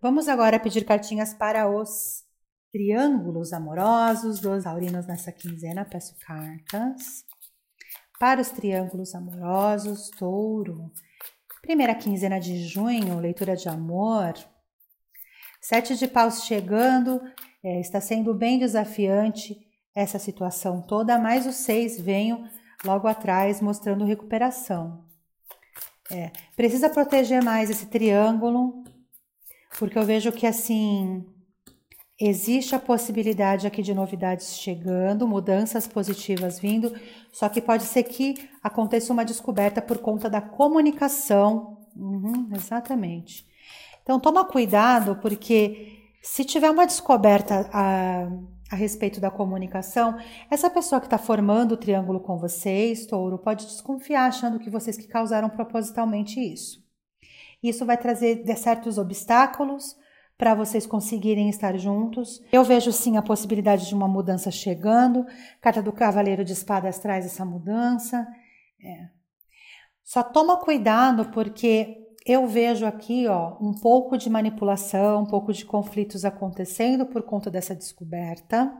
[0.00, 2.24] Vamos agora pedir cartinhas para os
[2.70, 5.84] triângulos amorosos dos taurinos nessa quinzena.
[5.84, 7.24] Peço cartas.
[8.16, 10.92] Para os triângulos amorosos, touro.
[11.62, 14.34] Primeira quinzena de junho, leitura de amor.
[15.60, 17.20] Sete de paus chegando,
[17.64, 19.58] é, está sendo bem desafiante
[19.92, 22.48] essa situação toda, mas os seis venham
[22.84, 25.04] logo atrás mostrando recuperação.
[26.08, 28.84] É, precisa proteger mais esse triângulo,
[29.78, 31.24] porque eu vejo que assim
[32.20, 36.92] existe a possibilidade aqui de novidades chegando, mudanças positivas vindo,
[37.32, 41.78] só que pode ser que aconteça uma descoberta por conta da comunicação.
[41.94, 43.46] Uhum, exatamente.
[44.02, 48.28] Então toma cuidado, porque se tiver uma descoberta a,
[48.72, 50.18] a respeito da comunicação,
[50.50, 54.96] essa pessoa que está formando o triângulo com vocês, touro, pode desconfiar achando que vocês
[54.96, 56.87] que causaram propositalmente isso.
[57.62, 59.96] Isso vai trazer certos obstáculos
[60.36, 62.40] para vocês conseguirem estar juntos.
[62.52, 65.26] Eu vejo sim a possibilidade de uma mudança chegando.
[65.60, 68.26] Carta do Cavaleiro de Espadas traz essa mudança.
[68.80, 69.08] É.
[70.04, 75.64] Só toma cuidado porque eu vejo aqui, ó, um pouco de manipulação, um pouco de
[75.64, 78.72] conflitos acontecendo por conta dessa descoberta,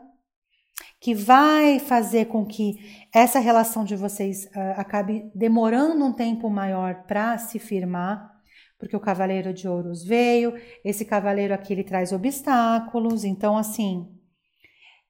[1.01, 7.05] que vai fazer com que essa relação de vocês uh, acabe demorando um tempo maior
[7.05, 8.38] para se firmar,
[8.79, 14.09] porque o cavaleiro de ouros veio, esse cavaleiro aqui ele traz obstáculos, então assim,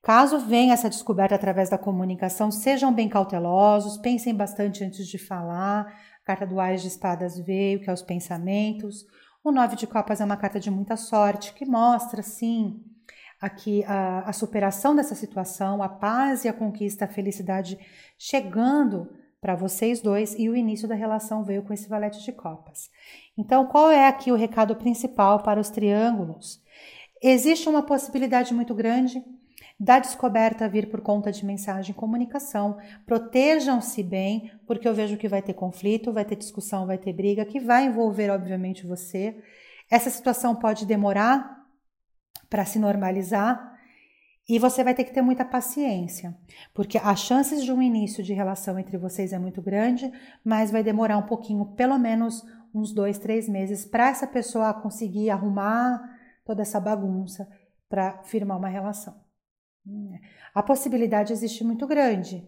[0.02, 5.86] caso venha essa descoberta através da comunicação, sejam bem cautelosos, pensem bastante antes de falar,
[6.24, 9.06] carta do Ais de Espadas veio, que é os pensamentos.
[9.42, 12.82] O Nove de Copas é uma carta de muita sorte, que mostra, sim,
[13.40, 17.78] aqui a, a superação dessa situação, a paz e a conquista, a felicidade
[18.18, 19.08] chegando
[19.40, 22.90] para vocês dois e o início da relação veio com esse valete de copas.
[23.36, 26.60] Então, qual é aqui o recado principal para os triângulos?
[27.22, 29.22] Existe uma possibilidade muito grande
[29.78, 32.78] da descoberta vir por conta de mensagem e comunicação.
[33.06, 37.44] Protejam-se bem, porque eu vejo que vai ter conflito, vai ter discussão, vai ter briga,
[37.44, 39.40] que vai envolver, obviamente, você.
[39.88, 41.64] Essa situação pode demorar
[42.50, 43.77] para se normalizar
[44.48, 46.34] e você vai ter que ter muita paciência,
[46.72, 50.10] porque as chances de um início de relação entre vocês é muito grande,
[50.42, 52.42] mas vai demorar um pouquinho, pelo menos
[52.74, 56.00] uns dois, três meses, para essa pessoa conseguir arrumar
[56.44, 57.46] toda essa bagunça
[57.88, 59.14] para firmar uma relação.
[60.54, 62.46] A possibilidade existe muito grande,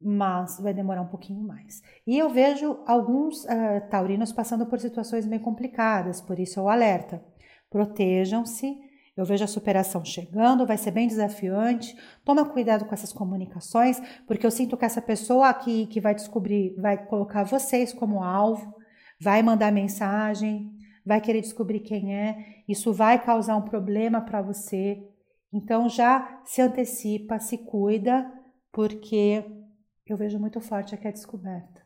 [0.00, 1.82] mas vai demorar um pouquinho mais.
[2.06, 7.22] E eu vejo alguns uh, taurinos passando por situações bem complicadas, por isso eu alerta.
[7.68, 8.89] Protejam-se.
[9.20, 11.94] Eu vejo a superação chegando, vai ser bem desafiante.
[12.24, 16.74] Toma cuidado com essas comunicações, porque eu sinto que essa pessoa aqui que vai descobrir,
[16.78, 18.74] vai colocar vocês como alvo,
[19.20, 20.72] vai mandar mensagem,
[21.04, 22.62] vai querer descobrir quem é.
[22.66, 25.06] Isso vai causar um problema para você.
[25.52, 28.26] Então já se antecipa, se cuida,
[28.72, 29.44] porque
[30.06, 31.82] eu vejo muito forte aqui a descoberta,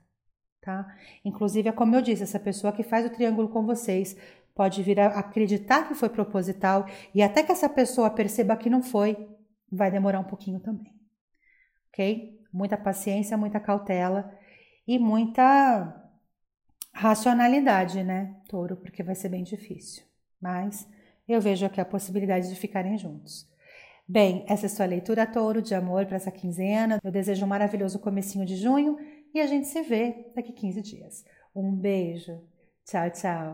[0.61, 0.87] tá?
[1.25, 4.17] Inclusive, é como eu disse, essa pessoa que faz o triângulo com vocês
[4.55, 8.83] pode vir a acreditar que foi proposital e até que essa pessoa perceba que não
[8.83, 9.29] foi,
[9.71, 10.93] vai demorar um pouquinho também.
[11.89, 12.41] Ok?
[12.53, 14.33] Muita paciência, muita cautela
[14.87, 16.01] e muita
[16.93, 20.05] racionalidade, né, touro, porque vai ser bem difícil.
[20.41, 20.89] Mas
[21.27, 23.49] eu vejo aqui a possibilidade de ficarem juntos.
[24.07, 27.01] Bem, essa é sua leitura touro de amor para essa quinzena.
[27.03, 28.99] Eu desejo um maravilhoso comecinho de junho
[29.33, 31.25] e a gente se vê daqui 15 dias.
[31.57, 32.39] Um beijo.
[32.85, 33.53] Tchau, tchau.